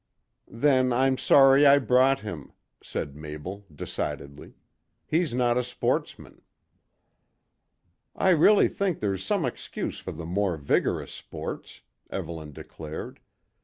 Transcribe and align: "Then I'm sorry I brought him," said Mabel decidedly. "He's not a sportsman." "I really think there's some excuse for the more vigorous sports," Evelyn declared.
"Then 0.47 0.91
I'm 0.91 1.15
sorry 1.15 1.63
I 1.67 1.77
brought 1.77 2.21
him," 2.21 2.53
said 2.81 3.15
Mabel 3.15 3.67
decidedly. 3.71 4.55
"He's 5.05 5.31
not 5.31 5.59
a 5.59 5.63
sportsman." 5.63 6.41
"I 8.15 8.31
really 8.31 8.67
think 8.67 8.99
there's 8.99 9.23
some 9.23 9.45
excuse 9.45 9.99
for 9.99 10.11
the 10.11 10.25
more 10.25 10.57
vigorous 10.57 11.11
sports," 11.11 11.81
Evelyn 12.09 12.51
declared. 12.51 13.19